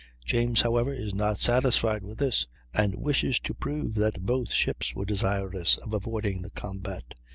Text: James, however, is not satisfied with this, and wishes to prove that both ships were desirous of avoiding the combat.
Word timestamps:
James, 0.25 0.61
however, 0.61 0.91
is 0.91 1.13
not 1.13 1.37
satisfied 1.37 2.01
with 2.03 2.17
this, 2.17 2.47
and 2.73 2.95
wishes 2.95 3.39
to 3.41 3.53
prove 3.53 3.93
that 3.93 4.25
both 4.25 4.49
ships 4.51 4.95
were 4.95 5.05
desirous 5.05 5.77
of 5.77 5.93
avoiding 5.93 6.41
the 6.41 6.49
combat. 6.49 7.13